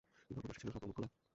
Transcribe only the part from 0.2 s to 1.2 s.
কিন্তু অপর পাশ ছিল সম্পূর্ণ খোলা।